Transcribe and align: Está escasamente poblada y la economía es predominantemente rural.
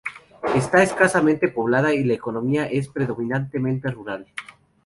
Está 0.55 0.81
escasamente 0.81 1.47
poblada 1.49 1.93
y 1.93 2.03
la 2.03 2.15
economía 2.15 2.65
es 2.65 2.87
predominantemente 2.87 3.91
rural. 3.91 4.25